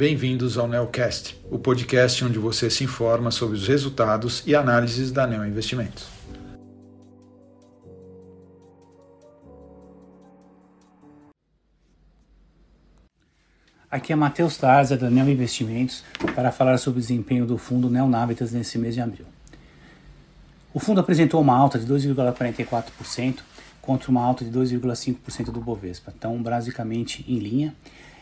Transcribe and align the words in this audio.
bem-vindos 0.00 0.56
ao 0.56 0.66
Neocast, 0.66 1.38
o 1.50 1.58
podcast 1.58 2.24
onde 2.24 2.38
você 2.38 2.70
se 2.70 2.82
informa 2.82 3.30
sobre 3.30 3.54
os 3.54 3.68
resultados 3.68 4.42
e 4.46 4.54
análises 4.54 5.12
da 5.12 5.26
Neo 5.26 5.44
Investimentos. 5.44 6.08
Aqui 13.90 14.14
é 14.14 14.16
Matheus 14.16 14.56
Tarza 14.56 14.96
da 14.96 15.10
Neo 15.10 15.28
Investimentos 15.28 16.02
para 16.34 16.50
falar 16.50 16.78
sobre 16.78 17.00
o 17.00 17.02
desempenho 17.02 17.44
do 17.44 17.58
fundo 17.58 17.90
Neonavitas 17.90 18.52
nesse 18.52 18.78
mês 18.78 18.94
de 18.94 19.02
abril. 19.02 19.26
O 20.72 20.80
fundo 20.80 21.02
apresentou 21.02 21.42
uma 21.42 21.54
alta 21.54 21.78
de 21.78 21.84
2,44% 21.86 23.40
contra 23.82 24.10
uma 24.10 24.24
alta 24.24 24.46
de 24.46 24.50
2,5% 24.50 25.50
do 25.50 25.60
Bovespa, 25.60 26.10
então 26.16 26.42
basicamente 26.42 27.22
em 27.28 27.38
linha. 27.38 27.74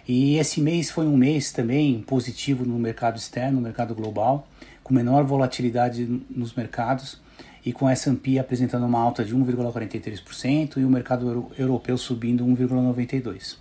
E 0.08 0.38
esse 0.38 0.58
mês 0.62 0.90
foi 0.90 1.06
um 1.06 1.18
mês 1.18 1.52
também 1.52 2.00
positivo 2.00 2.64
no 2.64 2.78
mercado 2.78 3.18
externo, 3.18 3.56
no 3.56 3.60
mercado 3.60 3.94
global, 3.94 4.48
com 4.82 4.94
menor 4.94 5.22
volatilidade 5.24 6.22
nos 6.30 6.54
mercados 6.54 7.20
e 7.62 7.74
com 7.74 7.86
a 7.86 7.92
S&P 7.92 8.38
apresentando 8.38 8.86
uma 8.86 8.98
alta 8.98 9.22
de 9.22 9.36
1,43% 9.36 10.78
e 10.78 10.84
o 10.84 10.88
mercado 10.88 11.52
europeu 11.58 11.98
subindo 11.98 12.42
1,92%. 12.46 13.56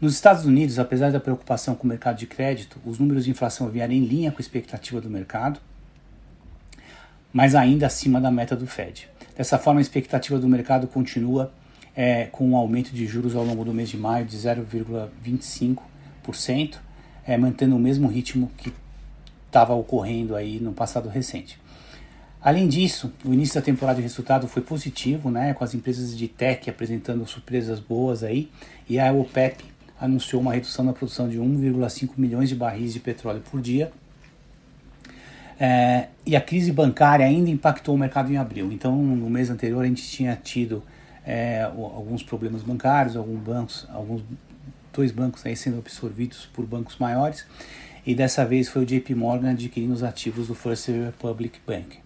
Nos 0.00 0.14
Estados 0.14 0.44
Unidos, 0.44 0.78
apesar 0.78 1.10
da 1.10 1.18
preocupação 1.18 1.74
com 1.74 1.84
o 1.84 1.88
mercado 1.88 2.16
de 2.16 2.28
crédito, 2.28 2.78
os 2.86 3.00
números 3.00 3.24
de 3.24 3.32
inflação 3.32 3.68
vieram 3.68 3.92
em 3.92 4.04
linha 4.04 4.30
com 4.30 4.38
a 4.38 4.40
expectativa 4.40 5.00
do 5.00 5.10
mercado, 5.10 5.60
mas 7.32 7.56
ainda 7.56 7.88
acima 7.88 8.20
da 8.20 8.30
meta 8.30 8.54
do 8.54 8.68
Fed. 8.68 9.08
Dessa 9.36 9.58
forma, 9.58 9.80
a 9.80 9.82
expectativa 9.82 10.38
do 10.38 10.48
mercado 10.48 10.86
continua 10.86 11.52
é, 11.96 12.26
com 12.26 12.50
um 12.50 12.56
aumento 12.56 12.92
de 12.92 13.06
juros 13.06 13.34
ao 13.34 13.42
longo 13.44 13.64
do 13.64 13.74
mês 13.74 13.88
de 13.88 13.96
maio 13.96 14.24
de 14.24 14.36
0,25%, 14.36 16.76
é, 17.26 17.36
mantendo 17.36 17.74
o 17.76 17.78
mesmo 17.78 18.06
ritmo 18.08 18.50
que 18.56 18.72
estava 19.46 19.74
ocorrendo 19.74 20.36
aí 20.36 20.60
no 20.60 20.72
passado 20.72 21.08
recente. 21.08 21.58
Além 22.42 22.68
disso, 22.68 23.12
o 23.24 23.34
início 23.34 23.56
da 23.56 23.60
temporada 23.60 23.96
de 23.96 24.02
resultado 24.02 24.48
foi 24.48 24.62
positivo, 24.62 25.30
né, 25.30 25.52
com 25.52 25.62
as 25.62 25.74
empresas 25.74 26.16
de 26.16 26.26
tech 26.26 26.70
apresentando 26.70 27.26
surpresas 27.26 27.78
boas 27.78 28.22
aí, 28.22 28.48
e 28.88 28.98
a 28.98 29.12
OPEP 29.12 29.62
anunciou 30.00 30.40
uma 30.40 30.54
redução 30.54 30.82
na 30.82 30.94
produção 30.94 31.28
de 31.28 31.38
1,5 31.38 32.12
milhões 32.16 32.48
de 32.48 32.54
barris 32.54 32.94
de 32.94 33.00
petróleo 33.00 33.42
por 33.50 33.60
dia. 33.60 33.92
É, 35.58 36.06
e 36.24 36.34
a 36.34 36.40
crise 36.40 36.72
bancária 36.72 37.26
ainda 37.26 37.50
impactou 37.50 37.94
o 37.94 37.98
mercado 37.98 38.32
em 38.32 38.38
abril. 38.38 38.72
Então, 38.72 38.96
no 38.96 39.28
mês 39.28 39.50
anterior, 39.50 39.84
a 39.84 39.86
gente 39.86 40.02
tinha 40.02 40.34
tido 40.34 40.82
é, 41.30 41.62
alguns 41.62 42.24
problemas 42.24 42.60
bancários, 42.60 43.14
alguns 43.14 43.40
bancos, 43.40 43.86
alguns 43.92 44.24
dois 44.92 45.12
bancos 45.12 45.46
aí 45.46 45.54
sendo 45.54 45.78
absorvidos 45.78 46.46
por 46.52 46.66
bancos 46.66 46.96
maiores, 46.98 47.46
e 48.04 48.16
dessa 48.16 48.44
vez 48.44 48.68
foi 48.68 48.82
o 48.82 48.86
JP 48.86 49.14
Morgan 49.14 49.52
adquirindo 49.52 49.94
os 49.94 50.02
ativos 50.02 50.48
do 50.48 50.56
First 50.56 50.88
Republic 50.88 51.60
Bank. 51.64 51.98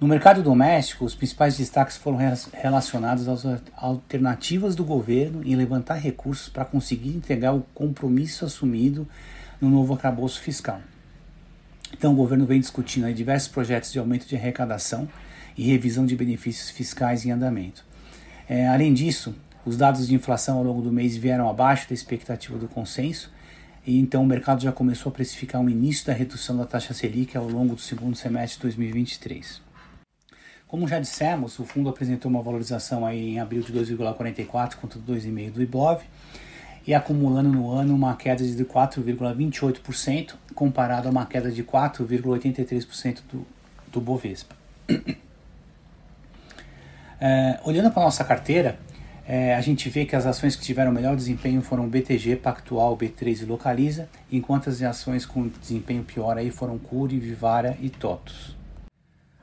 No 0.00 0.08
mercado 0.08 0.42
doméstico, 0.42 1.04
os 1.04 1.14
principais 1.14 1.56
destaques 1.56 1.96
foram 1.96 2.18
relacionados 2.52 3.28
às 3.28 3.44
alternativas 3.76 4.74
do 4.74 4.84
governo 4.84 5.42
em 5.44 5.54
levantar 5.54 5.94
recursos 5.94 6.48
para 6.48 6.64
conseguir 6.64 7.10
entregar 7.10 7.54
o 7.54 7.64
compromisso 7.72 8.44
assumido 8.44 9.06
no 9.60 9.70
novo 9.70 9.94
arcabouço 9.94 10.40
fiscal. 10.40 10.80
Então, 11.92 12.12
o 12.12 12.16
governo 12.16 12.44
vem 12.44 12.58
discutindo 12.58 13.10
diversos 13.14 13.48
projetos 13.48 13.92
de 13.92 14.00
aumento 14.00 14.26
de 14.26 14.34
arrecadação 14.34 15.08
e 15.56 15.62
revisão 15.62 16.04
de 16.04 16.16
benefícios 16.16 16.70
fiscais 16.70 17.24
em 17.24 17.30
andamento. 17.30 17.85
É, 18.48 18.66
além 18.68 18.94
disso, 18.94 19.34
os 19.64 19.76
dados 19.76 20.06
de 20.06 20.14
inflação 20.14 20.58
ao 20.58 20.64
longo 20.64 20.80
do 20.80 20.92
mês 20.92 21.16
vieram 21.16 21.48
abaixo 21.48 21.88
da 21.88 21.94
expectativa 21.94 22.56
do 22.56 22.68
consenso, 22.68 23.32
e 23.84 23.98
então 23.98 24.22
o 24.22 24.26
mercado 24.26 24.62
já 24.62 24.72
começou 24.72 25.10
a 25.10 25.12
precificar 25.12 25.60
um 25.60 25.68
início 25.68 26.06
da 26.06 26.12
redução 26.12 26.56
da 26.56 26.64
taxa 26.64 26.94
Selic 26.94 27.36
ao 27.36 27.48
longo 27.48 27.74
do 27.74 27.80
segundo 27.80 28.16
semestre 28.16 28.58
de 28.58 28.62
2023. 28.62 29.60
Como 30.68 30.88
já 30.88 30.98
dissemos, 30.98 31.58
o 31.58 31.64
fundo 31.64 31.88
apresentou 31.88 32.28
uma 32.28 32.42
valorização 32.42 33.06
aí 33.06 33.34
em 33.34 33.40
abril 33.40 33.62
de 33.62 33.72
2,44 33.72 34.74
contra 34.76 34.98
2,5 34.98 35.52
do 35.52 35.62
IBOV 35.62 36.02
e 36.86 36.94
acumulando 36.94 37.48
no 37.48 37.70
ano 37.70 37.94
uma 37.94 38.16
queda 38.16 38.44
de 38.44 38.64
4,28% 38.64 40.34
comparado 40.54 41.08
a 41.08 41.10
uma 41.10 41.26
queda 41.26 41.50
de 41.50 41.62
4,83% 41.62 43.20
do, 43.30 43.46
do 43.92 44.00
Bovespa. 44.00 44.56
É, 47.20 47.58
olhando 47.64 47.90
para 47.90 48.02
a 48.02 48.04
nossa 48.06 48.24
carteira, 48.24 48.78
é, 49.28 49.54
a 49.54 49.60
gente 49.60 49.88
vê 49.88 50.04
que 50.04 50.14
as 50.14 50.24
ações 50.24 50.54
que 50.54 50.62
tiveram 50.62 50.92
melhor 50.92 51.16
desempenho 51.16 51.60
foram 51.60 51.88
BTG, 51.88 52.36
Pactual, 52.36 52.96
B3 52.96 53.42
e 53.42 53.44
Localiza, 53.44 54.08
enquanto 54.30 54.68
as 54.68 54.80
ações 54.82 55.26
com 55.26 55.48
desempenho 55.48 56.04
pior 56.04 56.38
aí 56.38 56.50
foram 56.50 56.78
Curi, 56.78 57.18
Vivara 57.18 57.76
e 57.80 57.90
Totos. 57.90 58.56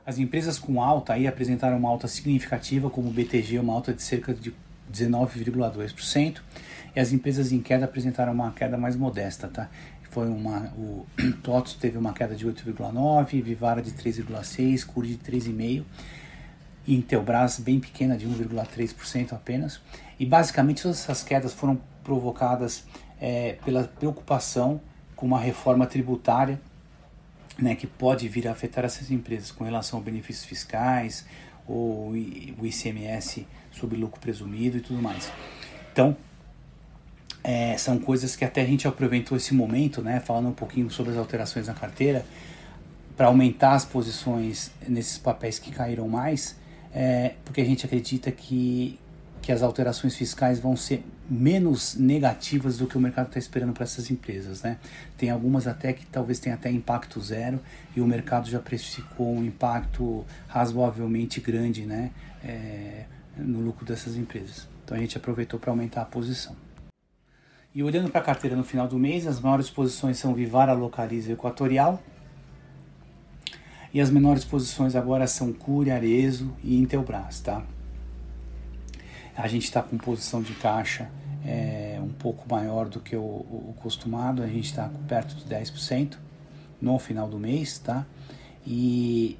As 0.06 0.18
empresas 0.18 0.58
com 0.58 0.82
alta 0.82 1.14
aí 1.14 1.26
apresentaram 1.26 1.76
uma 1.76 1.88
alta 1.88 2.08
significativa, 2.08 2.88
como 2.88 3.08
o 3.08 3.12
BTG, 3.12 3.58
uma 3.58 3.74
alta 3.74 3.92
de 3.92 4.02
cerca 4.02 4.32
de 4.32 4.54
19,2%, 4.92 6.40
e 6.94 7.00
as 7.00 7.12
empresas 7.12 7.52
em 7.52 7.60
queda 7.60 7.84
apresentaram 7.84 8.32
uma 8.32 8.52
queda 8.52 8.76
mais 8.78 8.96
modesta, 8.96 9.48
tá? 9.48 9.68
Foi 10.10 10.28
uma, 10.28 10.72
o 10.78 11.04
TOTS 11.42 11.74
teve 11.74 11.98
uma 11.98 12.12
queda 12.12 12.34
de 12.34 12.46
8,9%, 12.46 13.42
Vivara 13.42 13.82
de 13.82 13.90
3,6%, 13.92 14.86
Curi 14.86 15.08
de 15.08 15.18
3,5%, 15.18 15.84
e 16.86 16.94
Intelbras 16.94 17.58
bem 17.58 17.80
pequena, 17.80 18.16
de 18.16 18.26
1,3% 18.28 19.32
apenas. 19.32 19.80
E 20.18 20.26
basicamente 20.26 20.82
todas 20.82 21.00
essas 21.00 21.22
quedas 21.22 21.52
foram 21.52 21.80
provocadas 22.02 22.84
é, 23.20 23.56
pela 23.64 23.84
preocupação 23.84 24.80
com 25.16 25.26
uma 25.26 25.40
reforma 25.40 25.86
tributária 25.86 26.60
né, 27.58 27.74
que 27.74 27.86
pode 27.86 28.28
vir 28.28 28.48
a 28.48 28.52
afetar 28.52 28.84
essas 28.84 29.10
empresas 29.10 29.50
com 29.50 29.64
relação 29.64 29.98
a 29.98 30.02
benefícios 30.02 30.44
fiscais 30.44 31.24
ou 31.66 32.10
o 32.10 32.66
ICMS 32.66 33.46
sobre 33.72 33.96
lucro 33.96 34.20
presumido 34.20 34.76
e 34.76 34.80
tudo 34.80 35.00
mais. 35.00 35.30
Então, 35.92 36.16
é, 37.42 37.76
são 37.76 37.98
coisas 37.98 38.36
que 38.36 38.44
até 38.44 38.62
a 38.62 38.66
gente 38.66 38.86
aproveitou 38.86 39.36
esse 39.36 39.54
momento, 39.54 40.02
né, 40.02 40.20
falando 40.20 40.48
um 40.48 40.52
pouquinho 40.52 40.90
sobre 40.90 41.12
as 41.12 41.18
alterações 41.18 41.66
na 41.66 41.74
carteira, 41.74 42.24
para 43.16 43.28
aumentar 43.28 43.74
as 43.74 43.84
posições 43.84 44.72
nesses 44.88 45.18
papéis 45.18 45.58
que 45.58 45.70
caíram 45.70 46.08
mais 46.08 46.56
é, 46.94 47.34
porque 47.44 47.60
a 47.60 47.64
gente 47.64 47.84
acredita 47.84 48.30
que, 48.30 49.00
que 49.42 49.50
as 49.50 49.62
alterações 49.62 50.14
fiscais 50.14 50.60
vão 50.60 50.76
ser 50.76 51.04
menos 51.28 51.96
negativas 51.96 52.78
do 52.78 52.86
que 52.86 52.96
o 52.96 53.00
mercado 53.00 53.26
está 53.26 53.38
esperando 53.38 53.72
para 53.72 53.82
essas 53.82 54.10
empresas. 54.10 54.62
Né? 54.62 54.78
Tem 55.18 55.30
algumas 55.30 55.66
até 55.66 55.92
que 55.92 56.06
talvez 56.06 56.38
tenha 56.38 56.54
até 56.54 56.70
impacto 56.70 57.20
zero 57.20 57.58
e 57.96 58.00
o 58.00 58.06
mercado 58.06 58.48
já 58.48 58.60
precificou 58.60 59.34
um 59.34 59.44
impacto 59.44 60.24
razoavelmente 60.46 61.40
grande 61.40 61.84
né? 61.84 62.10
É, 62.44 63.04
no 63.36 63.60
lucro 63.60 63.84
dessas 63.84 64.16
empresas. 64.16 64.68
Então 64.84 64.96
a 64.96 65.00
gente 65.00 65.16
aproveitou 65.16 65.58
para 65.58 65.70
aumentar 65.70 66.02
a 66.02 66.04
posição. 66.04 66.54
E 67.74 67.82
olhando 67.82 68.08
para 68.08 68.20
a 68.20 68.24
carteira 68.24 68.54
no 68.54 68.62
final 68.62 68.86
do 68.86 68.96
mês, 68.96 69.26
as 69.26 69.40
maiores 69.40 69.68
posições 69.68 70.18
são 70.18 70.32
Vivara, 70.32 70.72
Localiza 70.74 71.30
e 71.30 71.32
Equatorial, 71.32 72.00
e 73.94 74.00
as 74.00 74.10
menores 74.10 74.44
posições 74.44 74.96
agora 74.96 75.24
são 75.28 75.52
Cury, 75.52 75.92
Arezo 75.92 76.52
e 76.64 76.76
Intelbras, 76.76 77.38
tá? 77.38 77.64
A 79.36 79.46
gente 79.46 79.62
está 79.62 79.80
com 79.80 79.96
posição 79.96 80.42
de 80.42 80.52
caixa 80.54 81.08
é, 81.46 82.00
um 82.02 82.08
pouco 82.08 82.44
maior 82.52 82.88
do 82.88 82.98
que 82.98 83.14
o, 83.14 83.20
o, 83.20 83.74
costumado, 83.80 84.42
a 84.42 84.48
gente 84.48 84.64
está 84.64 84.90
perto 85.06 85.36
de 85.36 85.44
10% 85.44 86.16
no 86.82 86.98
final 86.98 87.28
do 87.28 87.38
mês, 87.38 87.78
tá? 87.78 88.04
E, 88.66 89.38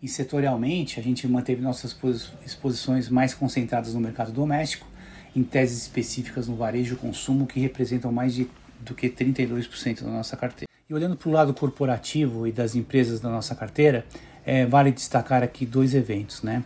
e 0.00 0.06
setorialmente 0.06 1.00
a 1.00 1.02
gente 1.02 1.26
manteve 1.26 1.60
nossas 1.60 1.96
exposições 2.44 3.08
mais 3.08 3.34
concentradas 3.34 3.94
no 3.94 4.00
mercado 4.00 4.30
doméstico, 4.30 4.86
em 5.34 5.42
teses 5.42 5.82
específicas 5.82 6.46
no 6.46 6.54
varejo 6.54 6.94
e 6.94 6.96
consumo 6.96 7.44
que 7.44 7.58
representam 7.58 8.12
mais 8.12 8.32
de 8.32 8.48
do 8.80 8.94
que 8.94 9.08
32% 9.08 10.02
da 10.02 10.10
nossa 10.10 10.36
carteira. 10.36 10.70
E 10.88 10.94
olhando 10.94 11.16
para 11.16 11.28
o 11.28 11.32
lado 11.32 11.52
corporativo 11.52 12.46
e 12.46 12.52
das 12.52 12.74
empresas 12.74 13.20
da 13.20 13.28
nossa 13.28 13.54
carteira, 13.54 14.06
é, 14.44 14.64
vale 14.64 14.92
destacar 14.92 15.42
aqui 15.42 15.66
dois 15.66 15.94
eventos, 15.94 16.42
né? 16.42 16.64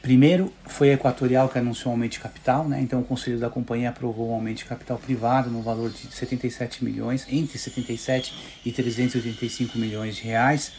Primeiro 0.00 0.52
foi 0.64 0.90
a 0.90 0.94
Equatorial 0.94 1.48
que 1.48 1.58
anunciou 1.58 1.90
um 1.90 1.94
aumento 1.94 2.12
de 2.12 2.20
capital, 2.20 2.68
né? 2.68 2.80
Então 2.80 3.00
o 3.00 3.04
conselho 3.04 3.38
da 3.38 3.50
companhia 3.50 3.90
aprovou 3.90 4.30
um 4.30 4.34
aumento 4.34 4.58
de 4.58 4.64
capital 4.64 4.98
privado 4.98 5.50
no 5.50 5.60
valor 5.60 5.90
de 5.90 6.06
77 6.06 6.84
milhões, 6.84 7.26
entre 7.28 7.58
77 7.58 8.32
e 8.64 8.72
385 8.72 9.76
milhões 9.76 10.16
de 10.16 10.22
reais, 10.22 10.72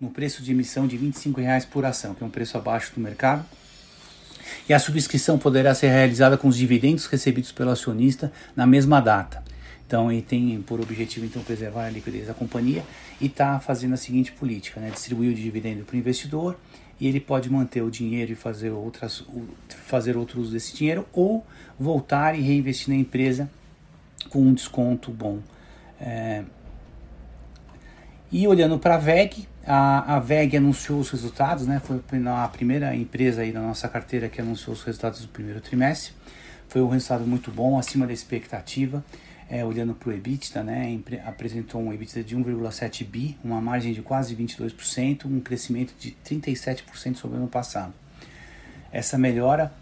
no 0.00 0.08
preço 0.10 0.42
de 0.42 0.52
emissão 0.52 0.86
de 0.86 0.96
25 0.96 1.40
reais 1.40 1.64
por 1.64 1.84
ação, 1.84 2.14
que 2.14 2.22
é 2.22 2.26
um 2.26 2.30
preço 2.30 2.56
abaixo 2.56 2.94
do 2.94 3.00
mercado 3.00 3.44
e 4.68 4.74
a 4.74 4.78
subscrição 4.78 5.38
poderá 5.38 5.74
ser 5.74 5.88
realizada 5.88 6.36
com 6.36 6.48
os 6.48 6.56
dividendos 6.56 7.06
recebidos 7.06 7.50
pelo 7.52 7.70
acionista 7.70 8.30
na 8.54 8.66
mesma 8.66 9.00
data. 9.00 9.42
Então, 9.86 10.12
ele 10.12 10.20
tem 10.20 10.60
por 10.60 10.80
objetivo 10.80 11.24
então 11.24 11.42
preservar 11.42 11.86
a 11.86 11.90
liquidez 11.90 12.26
da 12.26 12.34
companhia 12.34 12.84
e 13.18 13.26
está 13.26 13.58
fazendo 13.58 13.94
a 13.94 13.96
seguinte 13.96 14.32
política, 14.32 14.78
né? 14.80 14.90
distribuir 14.90 15.32
o 15.32 15.34
dividendo 15.34 15.84
para 15.84 15.96
o 15.96 15.98
investidor 15.98 16.58
e 17.00 17.06
ele 17.06 17.20
pode 17.20 17.50
manter 17.50 17.82
o 17.82 17.90
dinheiro 17.90 18.32
e 18.32 18.34
fazer, 18.34 18.70
outras, 18.70 19.24
fazer 19.86 20.16
outro 20.16 20.40
uso 20.40 20.52
desse 20.52 20.76
dinheiro 20.76 21.06
ou 21.12 21.46
voltar 21.78 22.38
e 22.38 22.42
reinvestir 22.42 22.90
na 22.90 22.96
empresa 22.96 23.48
com 24.28 24.40
um 24.42 24.52
desconto 24.52 25.10
bom. 25.10 25.38
É... 25.98 26.44
E 28.30 28.46
olhando 28.46 28.78
para 28.78 28.96
a 28.96 28.98
VEG, 28.98 29.48
a, 29.68 30.16
a 30.16 30.18
VEG 30.18 30.56
anunciou 30.56 30.98
os 30.98 31.10
resultados, 31.10 31.66
né? 31.66 31.78
foi 31.84 32.00
a 32.26 32.48
primeira 32.48 32.96
empresa 32.96 33.42
aí 33.42 33.52
da 33.52 33.60
nossa 33.60 33.86
carteira 33.86 34.26
que 34.28 34.40
anunciou 34.40 34.74
os 34.74 34.82
resultados 34.82 35.20
do 35.20 35.28
primeiro 35.28 35.60
trimestre. 35.60 36.14
Foi 36.68 36.80
um 36.80 36.88
resultado 36.88 37.26
muito 37.26 37.50
bom, 37.50 37.78
acima 37.78 38.06
da 38.06 38.12
expectativa. 38.12 39.04
É, 39.50 39.64
olhando 39.64 39.94
para 39.94 40.10
o 40.10 40.12
EBITDA, 40.12 40.62
né, 40.62 41.00
apresentou 41.24 41.80
um 41.80 41.92
EBITDA 41.92 42.22
de 42.22 42.36
1,7 42.36 43.04
bi, 43.06 43.38
uma 43.42 43.62
margem 43.62 43.94
de 43.94 44.02
quase 44.02 44.36
22%, 44.36 45.24
um 45.24 45.40
crescimento 45.40 45.94
de 45.98 46.14
37% 46.24 47.16
sobre 47.16 47.36
o 47.36 47.40
ano 47.40 47.48
passado. 47.48 47.94
Essa 48.92 49.16
melhora 49.16 49.72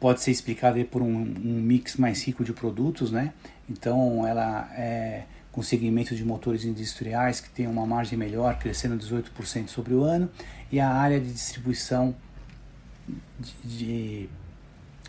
pode 0.00 0.22
ser 0.22 0.30
explicada 0.30 0.82
por 0.84 1.02
um, 1.02 1.06
um, 1.06 1.60
mix 1.60 1.96
mais 1.96 2.22
rico 2.22 2.44
de 2.44 2.52
produtos, 2.52 3.10
né? 3.10 3.32
Então 3.68 4.26
ela 4.26 4.70
é 4.74 5.24
com 5.56 5.62
segmento 5.62 6.14
de 6.14 6.22
motores 6.22 6.66
industriais 6.66 7.40
que 7.40 7.48
tem 7.48 7.66
uma 7.66 7.86
margem 7.86 8.18
melhor, 8.18 8.58
crescendo 8.58 8.94
18% 8.98 9.68
sobre 9.68 9.94
o 9.94 10.04
ano, 10.04 10.28
e 10.70 10.78
a 10.78 10.86
área 10.86 11.18
de 11.18 11.32
distribuição 11.32 12.14
de, 13.64 14.28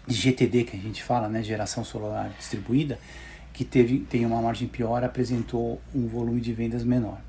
de 0.07 0.15
GTD 0.15 0.63
que 0.63 0.77
a 0.77 0.79
gente 0.79 1.03
fala, 1.03 1.27
né, 1.27 1.43
geração 1.43 1.83
solar 1.83 2.29
distribuída, 2.39 2.97
que 3.51 3.65
teve, 3.65 3.99
tem 3.99 4.25
uma 4.25 4.41
margem 4.41 4.69
pior, 4.69 5.03
apresentou 5.03 5.81
um 5.93 6.07
volume 6.07 6.39
de 6.39 6.53
vendas 6.53 6.85
menor. 6.85 7.19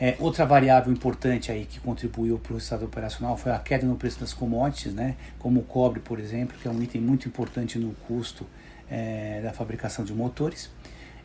É, 0.00 0.16
outra 0.18 0.44
variável 0.44 0.92
importante 0.92 1.52
aí 1.52 1.64
que 1.64 1.78
contribuiu 1.78 2.40
para 2.40 2.54
o 2.54 2.56
resultado 2.56 2.84
operacional 2.84 3.36
foi 3.36 3.52
a 3.52 3.58
queda 3.60 3.86
no 3.86 3.94
preço 3.94 4.18
das 4.18 4.34
commodities, 4.34 4.92
né, 4.92 5.14
como 5.38 5.60
o 5.60 5.62
cobre, 5.62 6.00
por 6.00 6.18
exemplo, 6.18 6.58
que 6.60 6.66
é 6.66 6.70
um 6.72 6.82
item 6.82 7.00
muito 7.00 7.28
importante 7.28 7.78
no 7.78 7.92
custo 8.08 8.44
é, 8.90 9.40
da 9.44 9.52
fabricação 9.52 10.04
de 10.04 10.12
motores. 10.12 10.68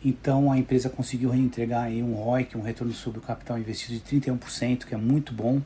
Então 0.03 0.51
a 0.51 0.57
empresa 0.57 0.89
conseguiu 0.89 1.29
reentregar 1.29 1.83
aí 1.83 2.03
um 2.03 2.13
ROIC, 2.13 2.57
um 2.57 2.61
retorno 2.61 2.93
sobre 2.93 3.19
o 3.19 3.21
capital 3.21 3.57
investido 3.57 3.97
de 3.97 4.19
31%, 4.19 4.85
que 4.85 4.93
é 4.93 4.97
muito 4.97 5.33
bom. 5.33 5.61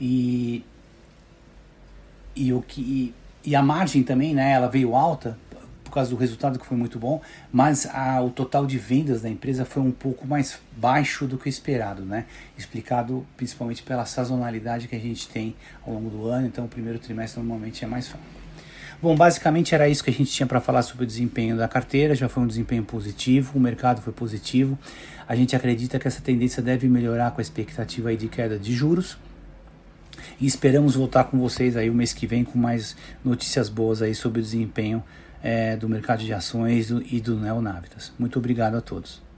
E, 0.00 0.64
e 2.36 2.52
o 2.52 2.60
que 2.60 3.14
e 3.42 3.56
a 3.56 3.62
margem 3.62 4.02
também, 4.02 4.34
né, 4.34 4.52
ela 4.52 4.68
veio 4.68 4.94
alta 4.94 5.38
por 5.82 5.94
causa 5.94 6.10
do 6.10 6.16
resultado 6.16 6.58
que 6.58 6.64
foi 6.64 6.76
muito 6.76 7.00
bom, 7.00 7.20
mas 7.50 7.84
a, 7.86 8.22
o 8.22 8.30
total 8.30 8.64
de 8.64 8.78
vendas 8.78 9.22
da 9.22 9.28
empresa 9.28 9.64
foi 9.64 9.82
um 9.82 9.90
pouco 9.90 10.26
mais 10.26 10.60
baixo 10.76 11.26
do 11.26 11.36
que 11.36 11.48
esperado, 11.48 12.04
né? 12.04 12.26
Explicado 12.56 13.26
principalmente 13.36 13.82
pela 13.82 14.04
sazonalidade 14.04 14.86
que 14.86 14.94
a 14.94 15.00
gente 15.00 15.28
tem 15.28 15.56
ao 15.84 15.94
longo 15.94 16.08
do 16.08 16.28
ano, 16.28 16.46
então 16.46 16.64
o 16.64 16.68
primeiro 16.68 17.00
trimestre 17.00 17.40
normalmente 17.40 17.84
é 17.84 17.88
mais 17.88 18.06
fraco. 18.06 18.39
Bom, 19.02 19.16
basicamente 19.16 19.74
era 19.74 19.88
isso 19.88 20.04
que 20.04 20.10
a 20.10 20.12
gente 20.12 20.30
tinha 20.30 20.46
para 20.46 20.60
falar 20.60 20.82
sobre 20.82 21.04
o 21.04 21.06
desempenho 21.06 21.56
da 21.56 21.66
carteira, 21.66 22.14
já 22.14 22.28
foi 22.28 22.42
um 22.42 22.46
desempenho 22.46 22.84
positivo, 22.84 23.56
o 23.56 23.60
mercado 23.60 24.02
foi 24.02 24.12
positivo. 24.12 24.78
A 25.26 25.34
gente 25.34 25.56
acredita 25.56 25.98
que 25.98 26.06
essa 26.06 26.20
tendência 26.20 26.62
deve 26.62 26.86
melhorar 26.86 27.30
com 27.30 27.40
a 27.40 27.42
expectativa 27.42 28.14
de 28.14 28.28
queda 28.28 28.58
de 28.58 28.74
juros 28.74 29.16
e 30.38 30.46
esperamos 30.46 30.96
voltar 30.96 31.24
com 31.24 31.38
vocês 31.38 31.76
aí 31.76 31.88
o 31.88 31.94
mês 31.94 32.12
que 32.12 32.26
vem 32.26 32.44
com 32.44 32.58
mais 32.58 32.94
notícias 33.24 33.70
boas 33.70 34.02
aí 34.02 34.14
sobre 34.14 34.40
o 34.40 34.42
desempenho 34.42 35.02
é, 35.42 35.76
do 35.76 35.88
mercado 35.88 36.22
de 36.22 36.34
ações 36.34 36.90
e 36.90 37.20
do 37.20 37.36
Neonavitas. 37.36 38.12
Muito 38.18 38.38
obrigado 38.38 38.74
a 38.74 38.82
todos. 38.82 39.29